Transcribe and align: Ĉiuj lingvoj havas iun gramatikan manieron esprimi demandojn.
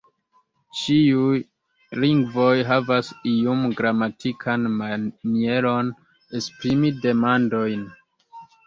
Ĉiuj 0.77 1.35
lingvoj 2.05 2.55
havas 2.71 3.11
iun 3.35 3.63
gramatikan 3.83 4.67
manieron 4.81 5.97
esprimi 6.43 6.95
demandojn. 7.07 7.91